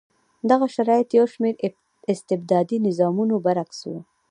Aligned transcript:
دغه 0.49 0.67
شرایط 0.75 1.07
د 1.09 1.13
یو 1.19 1.25
شمېر 1.33 1.53
استبدادي 2.11 2.77
نظامونو 2.87 3.35
برعکس 3.45 3.79
و. 3.83 3.91